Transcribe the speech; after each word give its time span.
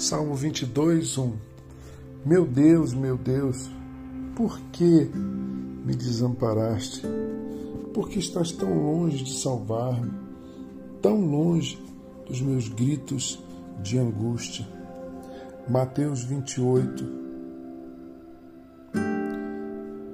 Salmo 0.00 0.34
22, 0.34 1.18
1. 1.18 1.32
Meu 2.24 2.46
Deus, 2.46 2.94
meu 2.94 3.18
Deus, 3.18 3.70
por 4.34 4.58
que 4.72 5.10
me 5.14 5.94
desamparaste? 5.94 7.02
Por 7.92 8.08
que 8.08 8.18
estás 8.18 8.50
tão 8.50 8.72
longe 8.82 9.22
de 9.22 9.38
salvar-me, 9.38 10.10
tão 11.02 11.20
longe 11.20 11.78
dos 12.26 12.40
meus 12.40 12.66
gritos 12.66 13.44
de 13.82 13.98
angústia? 13.98 14.66
Mateus 15.68 16.24
28. 16.24 17.04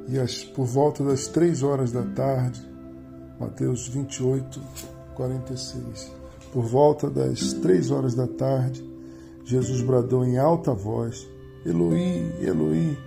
E 0.08 0.18
as, 0.18 0.42
por 0.42 0.66
volta 0.66 1.04
das 1.04 1.28
três 1.28 1.62
horas 1.62 1.92
da 1.92 2.02
tarde, 2.02 2.60
Mateus 3.38 3.86
28, 3.86 4.60
46. 5.14 6.12
Por 6.52 6.64
volta 6.64 7.08
das 7.08 7.52
três 7.52 7.92
horas 7.92 8.16
da 8.16 8.26
tarde, 8.26 8.95
Jesus 9.46 9.80
bradou 9.80 10.24
em 10.24 10.38
alta 10.38 10.74
voz: 10.74 11.30
Eloi, 11.64 12.32
Eloi, 12.40 12.98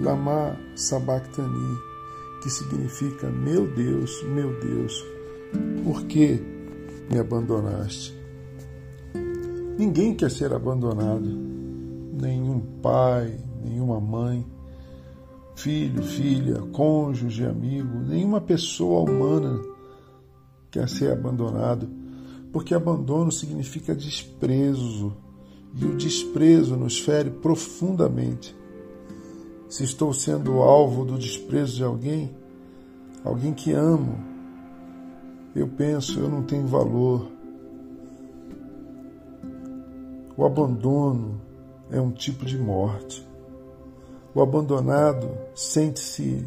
lama 0.00 0.56
sabachthani, 0.74 1.78
que 2.42 2.50
significa: 2.50 3.30
Meu 3.30 3.72
Deus, 3.72 4.20
meu 4.24 4.58
Deus, 4.58 5.04
por 5.84 6.02
que 6.06 6.40
me 7.08 7.20
abandonaste? 7.20 8.12
Ninguém 9.78 10.12
quer 10.12 10.32
ser 10.32 10.52
abandonado, 10.52 11.28
nenhum 12.20 12.58
pai, 12.82 13.38
nenhuma 13.64 14.00
mãe, 14.00 14.44
filho, 15.54 16.02
filha, 16.02 16.60
cônjuge, 16.72 17.46
amigo, 17.46 17.96
nenhuma 18.00 18.40
pessoa 18.40 19.08
humana 19.08 19.56
quer 20.68 20.88
ser 20.88 21.12
abandonado, 21.12 21.88
porque 22.52 22.74
abandono 22.74 23.30
significa 23.30 23.94
desprezo 23.94 25.29
e 25.74 25.84
o 25.84 25.96
desprezo 25.96 26.76
nos 26.76 26.98
fere 26.98 27.30
profundamente. 27.30 28.56
Se 29.68 29.84
estou 29.84 30.12
sendo 30.12 30.60
alvo 30.60 31.04
do 31.04 31.18
desprezo 31.18 31.76
de 31.76 31.84
alguém, 31.84 32.34
alguém 33.24 33.54
que 33.54 33.72
amo, 33.72 34.18
eu 35.54 35.68
penso, 35.68 36.18
eu 36.18 36.28
não 36.28 36.42
tenho 36.42 36.66
valor. 36.66 37.30
O 40.36 40.44
abandono 40.44 41.40
é 41.90 42.00
um 42.00 42.10
tipo 42.10 42.44
de 42.44 42.58
morte. 42.58 43.26
O 44.34 44.40
abandonado 44.40 45.28
sente-se 45.54 46.44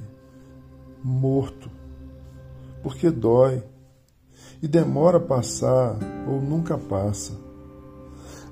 morto, 1.03 1.69
porque 2.81 3.09
dói 3.09 3.61
e 4.61 4.67
demora 4.67 5.17
a 5.17 5.21
passar 5.21 5.97
ou 6.27 6.41
nunca 6.41 6.77
passa 6.77 7.52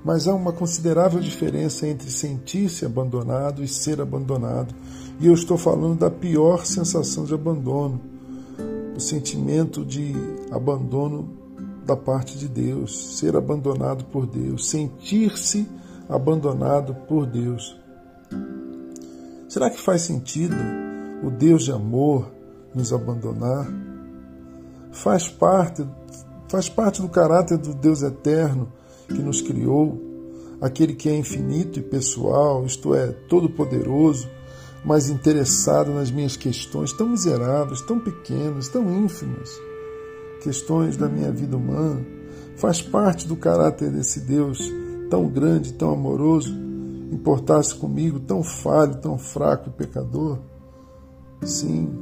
mas 0.04 0.26
há 0.26 0.34
uma 0.34 0.52
considerável 0.52 1.20
diferença 1.20 1.86
entre 1.86 2.10
sentir-se 2.10 2.84
abandonado 2.84 3.62
e 3.62 3.68
ser 3.68 4.00
abandonado. 4.00 4.74
E 5.20 5.26
eu 5.26 5.34
estou 5.34 5.56
falando 5.56 5.98
da 5.98 6.10
pior 6.10 6.66
sensação 6.66 7.24
de 7.24 7.34
abandono, 7.34 8.00
o 8.96 9.00
sentimento 9.00 9.84
de 9.84 10.12
abandono 10.50 11.28
da 11.86 11.96
parte 11.96 12.36
de 12.36 12.48
Deus, 12.48 13.16
ser 13.18 13.36
abandonado 13.36 14.04
por 14.06 14.26
Deus, 14.26 14.68
sentir-se 14.68 15.68
abandonado 16.08 16.94
por 17.06 17.26
Deus. 17.26 17.76
Será 19.48 19.70
que 19.70 19.80
faz 19.80 20.02
sentido 20.02 20.56
o 21.22 21.30
Deus 21.30 21.64
de 21.64 21.72
amor 21.72 22.30
nos 22.74 22.92
abandonar? 22.92 23.68
Faz 24.90 25.28
parte, 25.28 25.86
faz 26.48 26.68
parte 26.68 27.00
do 27.00 27.08
caráter 27.08 27.58
do 27.58 27.72
Deus 27.74 28.02
eterno 28.02 28.68
que 29.12 29.22
nos 29.22 29.40
criou, 29.40 30.00
aquele 30.60 30.94
que 30.94 31.08
é 31.08 31.16
infinito 31.16 31.78
e 31.78 31.82
pessoal, 31.82 32.64
isto 32.64 32.94
é, 32.94 33.08
todo-poderoso, 33.28 34.28
mas 34.84 35.08
interessado 35.08 35.92
nas 35.92 36.10
minhas 36.10 36.36
questões 36.36 36.92
tão 36.92 37.08
miseráveis, 37.08 37.80
tão 37.82 38.00
pequenas, 38.00 38.68
tão 38.68 38.90
ínfimas, 39.04 39.50
questões 40.42 40.96
da 40.96 41.08
minha 41.08 41.30
vida 41.30 41.56
humana, 41.56 42.04
faz 42.56 42.82
parte 42.82 43.26
do 43.26 43.36
caráter 43.36 43.90
desse 43.90 44.20
Deus 44.20 44.72
tão 45.08 45.28
grande, 45.28 45.74
tão 45.74 45.92
amoroso, 45.92 46.52
importar-se 47.12 47.74
comigo, 47.74 48.18
tão 48.18 48.42
falho, 48.42 48.96
tão 48.96 49.18
fraco 49.18 49.68
e 49.68 49.72
pecador? 49.72 50.38
Sim, 51.42 51.92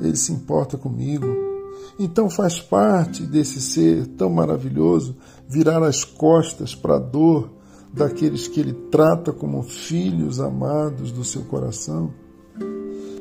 ele 0.00 0.16
se 0.16 0.32
importa 0.32 0.78
comigo 0.78 1.51
então 1.98 2.28
faz 2.30 2.60
parte 2.60 3.24
desse 3.24 3.60
ser 3.60 4.06
tão 4.08 4.30
maravilhoso 4.30 5.16
virar 5.48 5.82
as 5.82 6.04
costas 6.04 6.74
para 6.74 6.96
a 6.96 7.00
dor 7.00 7.50
daqueles 7.92 8.48
que 8.48 8.60
ele 8.60 8.72
trata 8.90 9.32
como 9.32 9.62
filhos 9.62 10.40
amados 10.40 11.12
do 11.12 11.24
seu 11.24 11.42
coração? 11.42 12.12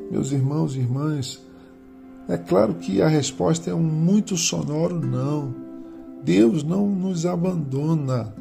Meus 0.09 0.31
irmãos 0.31 0.75
e 0.75 0.79
irmãs, 0.79 1.41
é 2.27 2.37
claro 2.37 2.75
que 2.75 3.01
a 3.01 3.07
resposta 3.07 3.69
é 3.69 3.73
um 3.73 3.83
muito 3.83 4.37
sonoro 4.37 4.99
não. 4.99 5.53
Deus 6.23 6.63
não 6.63 6.87
nos 6.87 7.25
abandona. 7.25 8.33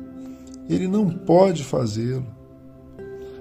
Ele 0.69 0.87
não 0.87 1.11
pode 1.11 1.65
fazê-lo. 1.65 2.27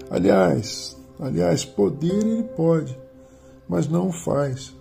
Aliás, 0.09 0.97
aliás, 1.19 1.63
poder 1.63 2.25
ele 2.25 2.43
pode, 2.55 2.97
mas 3.67 3.87
não 3.87 4.07
o 4.07 4.11
faz. 4.11 4.73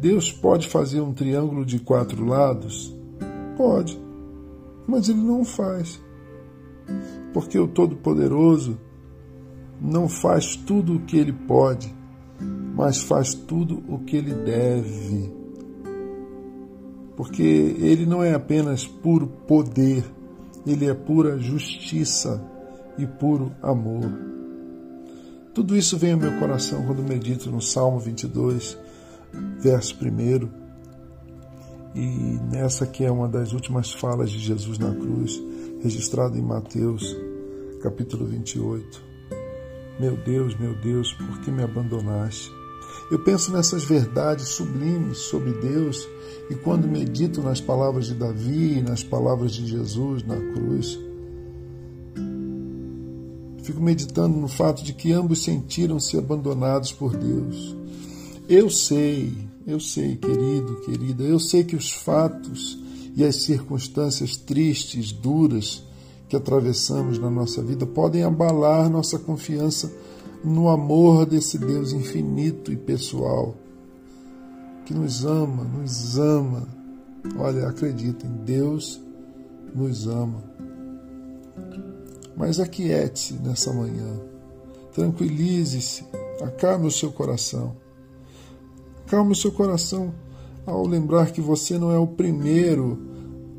Deus 0.00 0.32
pode 0.32 0.66
fazer 0.66 1.02
um 1.02 1.12
triângulo 1.12 1.62
de 1.62 1.78
quatro 1.78 2.24
lados? 2.24 2.96
Pode, 3.54 4.00
mas 4.88 5.10
ele 5.10 5.20
não 5.20 5.44
faz. 5.44 6.02
Porque 7.34 7.58
o 7.58 7.68
Todo-Poderoso 7.68 8.78
não 9.78 10.08
faz 10.08 10.56
tudo 10.56 10.96
o 10.96 11.00
que 11.00 11.18
ele 11.18 11.34
pode, 11.34 11.94
mas 12.74 13.02
faz 13.02 13.34
tudo 13.34 13.82
o 13.86 13.98
que 13.98 14.16
ele 14.16 14.32
deve. 14.32 15.30
Porque 17.14 17.42
ele 17.42 18.06
não 18.06 18.24
é 18.24 18.32
apenas 18.32 18.86
puro 18.86 19.26
poder, 19.26 20.02
ele 20.66 20.86
é 20.86 20.94
pura 20.94 21.38
justiça 21.38 22.42
e 22.96 23.06
puro 23.06 23.52
amor. 23.60 24.10
Tudo 25.52 25.76
isso 25.76 25.98
vem 25.98 26.12
ao 26.14 26.18
meu 26.18 26.38
coração 26.38 26.86
quando 26.86 27.02
medito 27.02 27.50
no 27.50 27.60
Salmo 27.60 27.98
22, 27.98 28.78
verso 29.58 29.96
1. 30.02 30.48
E 31.94 32.38
nessa 32.52 32.86
que 32.86 33.04
é 33.04 33.10
uma 33.10 33.28
das 33.28 33.52
últimas 33.52 33.92
falas 33.92 34.30
de 34.30 34.38
Jesus 34.38 34.78
na 34.78 34.94
cruz, 34.94 35.42
registrada 35.82 36.38
em 36.38 36.42
Mateus, 36.42 37.16
capítulo 37.82 38.26
28. 38.26 39.02
Meu 39.98 40.16
Deus, 40.16 40.58
meu 40.58 40.74
Deus, 40.80 41.12
por 41.12 41.40
que 41.40 41.50
me 41.50 41.62
abandonaste? 41.62 42.50
Eu 43.10 43.18
penso 43.18 43.52
nessas 43.52 43.84
verdades 43.84 44.48
sublimes 44.48 45.18
sobre 45.18 45.52
Deus 45.52 46.08
e 46.48 46.54
quando 46.54 46.86
medito 46.86 47.42
nas 47.42 47.60
palavras 47.60 48.06
de 48.06 48.14
Davi 48.14 48.78
e 48.78 48.82
nas 48.82 49.02
palavras 49.02 49.52
de 49.52 49.66
Jesus 49.66 50.22
na 50.22 50.36
cruz, 50.36 50.98
fico 53.64 53.80
meditando 53.80 54.36
no 54.36 54.48
fato 54.48 54.84
de 54.84 54.92
que 54.92 55.12
ambos 55.12 55.42
sentiram-se 55.42 56.16
abandonados 56.16 56.92
por 56.92 57.16
Deus. 57.16 57.76
Eu 58.50 58.68
sei, 58.68 59.32
eu 59.64 59.78
sei, 59.78 60.16
querido, 60.16 60.80
querida, 60.80 61.22
eu 61.22 61.38
sei 61.38 61.62
que 61.62 61.76
os 61.76 61.92
fatos 61.92 62.76
e 63.14 63.22
as 63.22 63.36
circunstâncias 63.44 64.36
tristes, 64.36 65.12
duras 65.12 65.84
que 66.28 66.34
atravessamos 66.34 67.16
na 67.16 67.30
nossa 67.30 67.62
vida 67.62 67.86
podem 67.86 68.24
abalar 68.24 68.90
nossa 68.90 69.20
confiança 69.20 69.92
no 70.42 70.68
amor 70.68 71.26
desse 71.26 71.58
Deus 71.58 71.92
infinito 71.92 72.72
e 72.72 72.76
pessoal, 72.76 73.54
que 74.84 74.92
nos 74.92 75.24
ama, 75.24 75.62
nos 75.62 76.18
ama. 76.18 76.66
Olha, 77.38 77.68
acreditem, 77.68 78.32
Deus 78.44 79.00
nos 79.72 80.08
ama. 80.08 80.42
Mas 82.36 82.58
aquiete-se 82.58 83.34
nessa 83.34 83.72
manhã, 83.72 84.20
tranquilize-se, 84.92 86.04
acalme 86.42 86.88
o 86.88 86.90
seu 86.90 87.12
coração. 87.12 87.76
Calme 89.10 89.32
o 89.32 89.34
seu 89.34 89.50
coração 89.50 90.14
ao 90.64 90.86
lembrar 90.86 91.32
que 91.32 91.40
você 91.40 91.76
não 91.76 91.90
é 91.90 91.98
o 91.98 92.06
primeiro, 92.06 92.96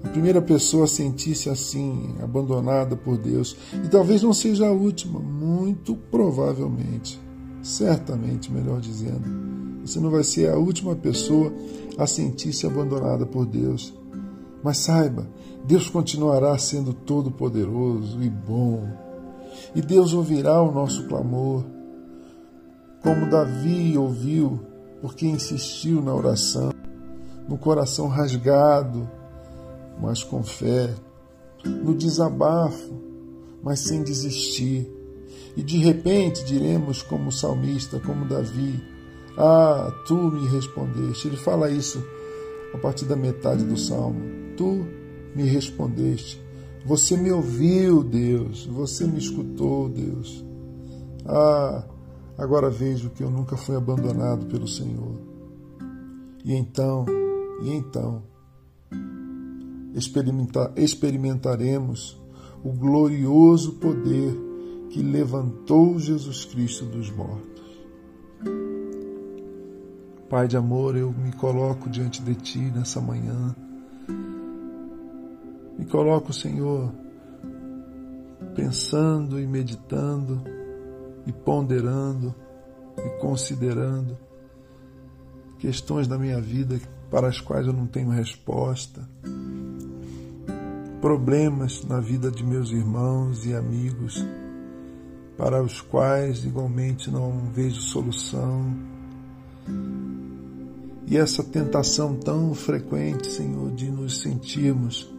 a 0.02 0.08
primeira 0.08 0.42
pessoa 0.42 0.86
a 0.86 0.88
sentir-se 0.88 1.50
assim, 1.50 2.16
abandonada 2.24 2.96
por 2.96 3.18
Deus. 3.18 3.58
E 3.84 3.90
talvez 3.90 4.24
não 4.24 4.32
seja 4.32 4.68
a 4.68 4.72
última, 4.72 5.20
muito 5.20 5.94
provavelmente, 6.10 7.20
certamente, 7.62 8.50
melhor 8.50 8.80
dizendo. 8.80 9.82
Você 9.86 10.00
não 10.00 10.10
vai 10.10 10.24
ser 10.24 10.50
a 10.50 10.56
última 10.56 10.96
pessoa 10.96 11.52
a 11.98 12.08
sentir-se 12.08 12.66
abandonada 12.66 13.26
por 13.26 13.46
Deus. 13.46 13.94
Mas 14.64 14.78
saiba, 14.78 15.28
Deus 15.66 15.90
continuará 15.90 16.58
sendo 16.58 16.94
todo-poderoso 16.94 18.24
e 18.24 18.30
bom. 18.30 18.88
E 19.76 19.82
Deus 19.82 20.14
ouvirá 20.14 20.62
o 20.62 20.72
nosso 20.72 21.06
clamor. 21.10 21.66
Como 23.04 23.30
Davi 23.30 23.98
ouviu 23.98 24.71
porque 25.02 25.26
insistiu 25.26 26.02
na 26.02 26.14
oração, 26.14 26.72
no 27.50 27.58
coração 27.58 28.08
rasgado, 28.08 29.10
mas 30.00 30.24
com 30.24 30.44
fé, 30.44 30.94
no 31.66 31.96
desabafo, 31.96 32.94
mas 33.64 33.80
sem 33.80 34.04
desistir. 34.04 34.90
E 35.56 35.62
de 35.62 35.78
repente 35.78 36.46
diremos, 36.46 37.02
como 37.02 37.30
o 37.30 37.32
salmista, 37.32 38.00
como 38.00 38.26
Davi: 38.26 38.82
Ah, 39.38 39.92
tu 40.08 40.16
me 40.16 40.48
respondeste. 40.48 41.28
Ele 41.28 41.38
fala 41.38 41.70
isso 41.70 42.04
a 42.74 42.78
partir 42.78 43.06
da 43.06 43.16
metade 43.16 43.66
do 43.66 43.78
salmo. 43.78 44.22
Tu 44.56 44.86
me 45.36 45.44
respondeste. 45.44 46.42
Você 46.86 47.18
me 47.18 47.32
ouviu, 47.32 48.04
Deus. 48.04 48.66
Você 48.68 49.06
me 49.06 49.20
escutou, 49.20 49.90
Deus. 49.90 50.44
Ah, 51.26 51.84
agora 52.38 52.70
vejo 52.70 53.10
que 53.10 53.24
eu 53.24 53.30
nunca 53.30 53.56
fui 53.58 53.76
abandonado 53.76 54.46
pelo 54.48 54.68
Senhor. 54.68 55.20
E 56.44 56.54
então, 56.54 57.06
e 57.62 57.72
então, 57.72 58.24
experimentaremos 60.76 62.20
o 62.64 62.72
glorioso 62.72 63.74
poder 63.74 64.36
que 64.90 65.02
levantou 65.02 66.00
Jesus 66.00 66.46
Cristo 66.46 66.86
dos 66.86 67.10
mortos. 67.10 67.52
Pai 70.30 70.48
de 70.48 70.56
amor, 70.56 70.96
eu 70.96 71.12
me 71.12 71.34
coloco 71.34 71.90
diante 71.90 72.22
de 72.22 72.36
Ti 72.36 72.60
nessa 72.60 73.02
manhã. 73.02 73.56
Me 75.78 75.86
coloco, 75.86 76.32
Senhor, 76.32 76.92
pensando 78.56 79.40
e 79.40 79.46
meditando 79.46 80.42
e 81.26 81.32
ponderando 81.32 82.34
e 82.98 83.10
considerando 83.22 84.18
questões 85.60 86.08
da 86.08 86.18
minha 86.18 86.42
vida 86.42 86.80
para 87.10 87.28
as 87.28 87.40
quais 87.40 87.68
eu 87.68 87.74
não 87.74 87.86
tenho 87.86 88.10
resposta 88.10 89.08
problemas 91.02 91.84
na 91.84 92.00
vida 92.00 92.30
de 92.30 92.46
meus 92.46 92.70
irmãos 92.70 93.44
e 93.44 93.56
amigos, 93.56 94.24
para 95.36 95.62
os 95.62 95.82
quais 95.82 96.46
igualmente 96.46 97.10
não 97.10 97.50
vejo 97.52 97.82
solução. 97.82 98.72
E 101.08 101.18
essa 101.18 101.44
tentação 101.44 102.16
tão 102.16 102.54
frequente, 102.54 103.32
Senhor, 103.32 103.72
de 103.72 103.90
nos 103.90 104.22
sentirmos 104.22 105.12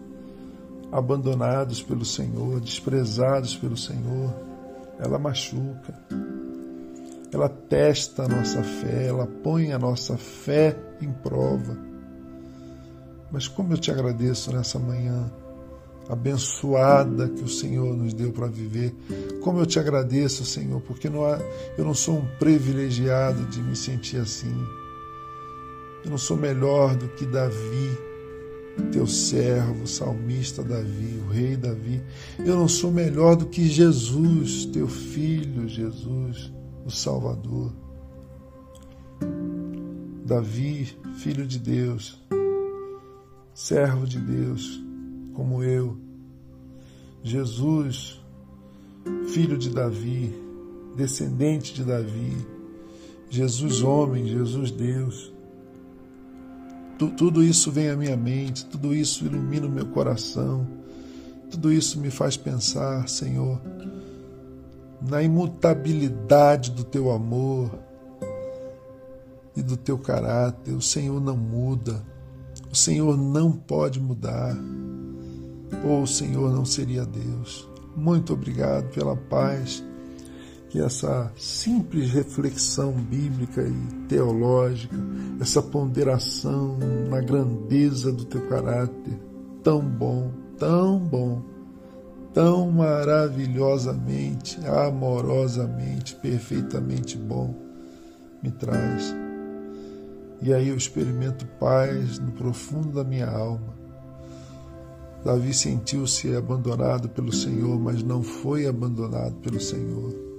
abandonados 0.93 1.83
pelo 1.83 2.05
Senhor, 2.05 2.61
desprezados 2.61 3.57
pelo 3.57 3.77
Senhor, 3.77 4.33
ela 4.99 5.19
machuca. 5.19 5.95
Ela 7.33 7.49
testa 7.49 8.25
a 8.25 8.29
nossa 8.29 8.63
fé, 8.63 9.07
ela 9.07 9.27
põe 9.27 9.73
a 9.73 9.79
nossa 9.79 10.17
fé 10.17 10.77
em 11.01 11.11
prova. 11.11 11.77
Mas 13.31 13.49
como 13.49 13.73
eu 13.73 13.79
te 13.79 13.91
agradeço 13.91 14.53
nessa 14.53 14.79
manhã 14.79 15.31
abençoada 16.09 17.29
que 17.29 17.43
o 17.43 17.49
Senhor 17.49 17.97
nos 17.97 18.13
deu 18.13 18.33
para 18.33 18.47
viver. 18.47 18.95
Como 19.43 19.61
eu 19.61 19.67
te 19.67 19.79
agradeço, 19.79 20.45
Senhor, 20.45 20.81
porque 20.83 21.09
não 21.09 21.25
há, 21.25 21.39
eu 21.79 21.85
não 21.85 21.95
sou 21.95 22.19
um 22.19 22.27
privilegiado 22.39 23.45
de 23.47 23.63
me 23.63 23.77
sentir 23.77 24.19
assim. 24.19 24.55
Eu 26.05 26.11
não 26.11 26.19
sou 26.19 26.37
melhor 26.37 26.97
do 26.97 27.09
que 27.09 27.25
Davi, 27.25 27.99
teu 28.91 29.07
servo, 29.07 29.87
salmista 29.87 30.63
Davi, 30.63 31.21
o 31.27 31.31
rei 31.31 31.57
Davi. 31.57 32.03
Eu 32.39 32.57
não 32.57 32.69
sou 32.69 32.91
melhor 32.91 33.37
do 33.37 33.47
que 33.47 33.67
Jesus, 33.67 34.67
teu 34.67 34.89
filho 34.89 35.69
Jesus, 35.69 36.53
o 36.85 36.91
Salvador. 36.91 37.73
Davi, 40.25 40.97
filho 41.17 41.47
de 41.47 41.59
Deus, 41.59 42.19
servo 43.53 44.07
de 44.07 44.19
Deus, 44.19 44.83
como 45.35 45.63
eu. 45.63 45.97
Jesus, 47.23 48.21
filho 49.29 49.59
de 49.59 49.71
Davi, 49.71 50.33
descendente 50.97 51.75
de 51.75 51.85
Davi, 51.85 52.37
Jesus 53.29 53.83
homem, 53.83 54.27
Jesus 54.27 54.71
Deus. 54.71 55.33
Tudo 57.11 57.43
isso 57.43 57.71
vem 57.71 57.91
à 57.91 57.97
minha 57.97 58.17
mente, 58.17 58.65
tudo 58.65 58.95
isso 58.95 59.25
ilumina 59.25 59.67
o 59.67 59.71
meu 59.71 59.87
coração, 59.87 60.67
tudo 61.51 61.73
isso 61.73 61.99
me 62.01 62.11
faz 62.11 62.37
pensar, 62.37 63.09
Senhor, 63.09 63.61
na 65.01 65.23
imutabilidade 65.23 66.71
do 66.71 66.85
teu 66.85 67.11
amor 67.11 67.71
e 69.57 69.63
do 69.63 69.77
teu 69.77 69.99
caráter. 69.99 70.75
O 70.75 70.83
Senhor 70.83 71.21
não 71.21 71.37
muda, 71.37 72.03
o 72.71 72.77
Senhor 72.77 73.17
não 73.17 73.53
pode 73.53 74.01
mudar 74.01 74.57
ou 75.85 76.03
o 76.03 76.07
Senhor 76.07 76.53
não 76.53 76.65
seria 76.65 77.05
Deus. 77.05 77.69
Muito 77.97 78.33
obrigado 78.33 78.89
pela 78.91 79.17
paz 79.17 79.85
que 80.73 80.81
essa 80.81 81.31
simples 81.37 82.11
reflexão 82.11 82.93
bíblica 82.93 83.63
e 83.63 84.07
teológica, 84.09 84.97
essa 85.39 85.61
ponderação 85.61 86.79
na 87.11 87.21
grandeza 87.21 88.11
do 88.11 88.25
teu 88.25 88.49
caráter, 88.49 89.21
tão 89.63 89.83
bom, 89.83 90.33
tão 90.59 90.99
bom, 90.99 91.43
tão 92.33 92.71
maravilhosamente, 92.71 94.59
amorosamente, 94.67 96.15
perfeitamente 96.17 97.19
bom, 97.19 97.55
me 98.43 98.51
traz. 98.51 99.15
E 100.41 100.55
aí 100.55 100.69
eu 100.69 100.77
experimento 100.77 101.45
paz 101.61 102.19
no 102.19 102.33
profundo 102.33 102.93
da 102.93 103.05
minha 103.05 103.29
alma 103.29 103.83
Davi 105.23 105.55
sentiu-se 105.55 106.35
abandonado 106.35 107.11
pelo 107.11 107.31
Senhor, 107.31 107.79
mas 107.79 108.03
não 108.03 108.23
foi 108.23 108.67
abandonado 108.67 109.37
pelo 109.37 109.61
Senhor. 109.61 110.32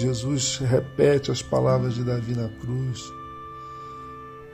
Jesus 0.00 0.56
repete 0.56 1.30
as 1.30 1.42
palavras 1.42 1.94
de 1.94 2.02
Davi 2.02 2.34
na 2.34 2.48
cruz, 2.48 3.12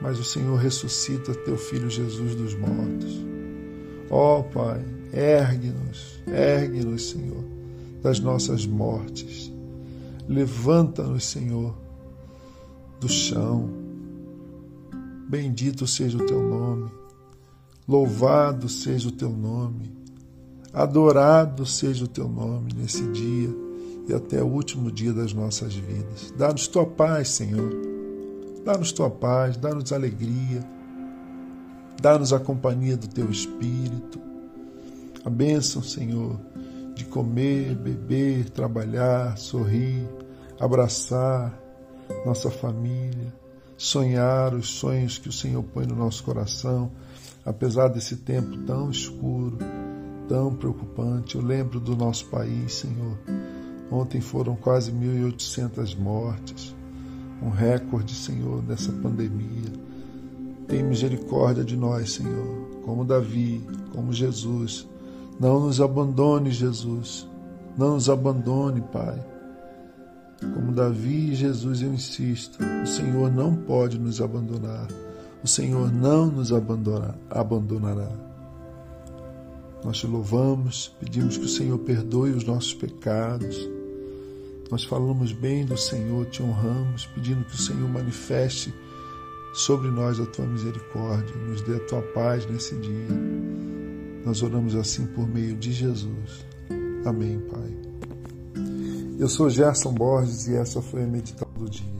mas 0.01 0.19
o 0.19 0.23
Senhor 0.23 0.57
ressuscita 0.57 1.33
teu 1.33 1.57
filho 1.57 1.89
Jesus 1.89 2.35
dos 2.35 2.53
mortos. 2.53 3.25
Ó 4.09 4.39
oh, 4.39 4.43
Pai, 4.43 4.83
ergue-nos, 5.13 6.19
ergue-nos, 6.27 7.11
Senhor, 7.11 7.43
das 8.03 8.19
nossas 8.19 8.65
mortes. 8.65 9.51
Levanta-nos, 10.27 11.23
Senhor, 11.23 11.73
do 12.99 13.07
chão. 13.07 13.69
Bendito 15.29 15.87
seja 15.87 16.17
o 16.17 16.25
teu 16.25 16.43
nome. 16.43 16.91
Louvado 17.87 18.67
seja 18.67 19.07
o 19.07 19.13
teu 19.13 19.29
nome, 19.29 19.95
adorado 20.73 21.65
seja 21.65 22.03
o 22.03 22.07
teu 22.07 22.27
nome 22.27 22.73
nesse 22.73 23.01
dia 23.13 23.66
e 24.07 24.13
até 24.13 24.41
o 24.41 24.47
último 24.47 24.91
dia 24.91 25.13
das 25.13 25.33
nossas 25.33 25.75
vidas. 25.75 26.33
Dá-nos 26.37 26.67
tua 26.67 26.85
paz, 26.85 27.29
Senhor. 27.29 27.71
Dá-nos 28.63 28.91
tua 28.91 29.09
paz, 29.09 29.57
dá-nos 29.57 29.93
alegria, 29.93 30.63
dá-nos 32.01 32.33
a 32.33 32.39
companhia 32.39 32.97
do 32.97 33.07
teu 33.07 33.29
Espírito. 33.29 34.19
A 35.23 35.29
bênção, 35.29 35.81
Senhor, 35.81 36.39
de 36.95 37.05
comer, 37.05 37.75
beber, 37.75 38.49
trabalhar, 38.49 39.37
sorrir, 39.37 40.07
abraçar 40.59 41.57
nossa 42.25 42.49
família, 42.49 43.33
sonhar 43.77 44.53
os 44.53 44.69
sonhos 44.69 45.17
que 45.17 45.29
o 45.29 45.33
Senhor 45.33 45.63
põe 45.63 45.85
no 45.85 45.95
nosso 45.95 46.23
coração 46.23 46.91
apesar 47.47 47.87
desse 47.87 48.17
tempo 48.17 48.57
tão 48.65 48.91
escuro, 48.91 49.57
tão 50.27 50.53
preocupante. 50.53 51.37
Eu 51.37 51.41
lembro 51.41 51.79
do 51.79 51.95
nosso 51.95 52.25
país, 52.25 52.73
Senhor. 52.73 53.17
Ontem 53.91 54.19
foram 54.19 54.55
quase 54.55 54.91
1.800 54.91 55.97
mortes, 55.97 56.75
um 57.41 57.49
recorde, 57.49 58.13
Senhor, 58.13 58.61
dessa 58.61 58.91
pandemia. 58.91 59.71
Tem 60.67 60.83
misericórdia 60.83 61.63
de 61.63 61.77
nós, 61.77 62.13
Senhor, 62.13 62.81
como 62.83 63.05
Davi, 63.05 63.63
como 63.93 64.11
Jesus. 64.11 64.87
Não 65.39 65.61
nos 65.61 65.79
abandone, 65.79 66.51
Jesus. 66.51 67.27
Não 67.77 67.93
nos 67.93 68.09
abandone, 68.09 68.81
Pai. 68.91 69.23
Como 70.53 70.71
Davi 70.71 71.31
e 71.31 71.35
Jesus, 71.35 71.81
eu 71.81 71.93
insisto, 71.93 72.59
o 72.83 72.87
Senhor 72.87 73.31
não 73.31 73.55
pode 73.55 73.97
nos 73.97 74.21
abandonar 74.21 74.87
o 75.43 75.47
Senhor 75.47 75.91
não 75.93 76.27
nos 76.27 76.51
abandonará. 76.51 78.11
Nós 79.83 79.97
te 79.97 80.07
louvamos, 80.07 80.93
pedimos 80.99 81.37
que 81.37 81.45
o 81.45 81.49
Senhor 81.49 81.77
perdoe 81.79 82.31
os 82.31 82.43
nossos 82.43 82.73
pecados. 82.73 83.57
Nós 84.69 84.83
falamos 84.83 85.31
bem 85.31 85.65
do 85.65 85.77
Senhor, 85.77 86.25
te 86.25 86.43
honramos, 86.43 87.05
pedindo 87.07 87.45
que 87.45 87.55
o 87.55 87.57
Senhor 87.57 87.87
manifeste 87.87 88.73
sobre 89.53 89.89
nós 89.89 90.19
a 90.19 90.25
tua 90.25 90.45
misericórdia, 90.45 91.35
nos 91.35 91.61
dê 91.61 91.75
a 91.77 91.85
tua 91.85 92.01
paz 92.01 92.45
nesse 92.45 92.75
dia. 92.75 93.07
Nós 94.25 94.43
oramos 94.43 94.75
assim 94.75 95.05
por 95.07 95.27
meio 95.27 95.55
de 95.55 95.71
Jesus. 95.71 96.45
Amém, 97.05 97.39
Pai. 97.39 97.77
Eu 99.17 99.29
sou 99.29 99.49
Gerson 99.49 99.93
Borges 99.93 100.47
e 100.47 100.55
essa 100.55 100.81
foi 100.81 101.03
a 101.03 101.07
meditação 101.07 101.51
do 101.57 101.69
dia. 101.69 101.96